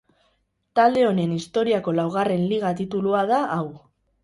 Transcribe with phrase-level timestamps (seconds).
[0.79, 3.65] Talde honen historiako laugarren liga titulua da hau.